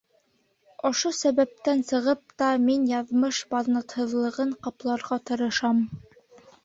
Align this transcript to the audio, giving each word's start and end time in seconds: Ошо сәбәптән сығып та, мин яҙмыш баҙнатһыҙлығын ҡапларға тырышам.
Ошо 0.87 1.09
сәбәптән 1.17 1.83
сығып 1.89 2.33
та, 2.43 2.47
мин 2.63 2.87
яҙмыш 2.93 3.43
баҙнатһыҙлығын 3.55 4.59
ҡапларға 4.69 5.19
тырышам. 5.31 5.89